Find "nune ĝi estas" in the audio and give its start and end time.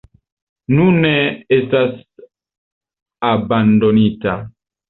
0.77-1.93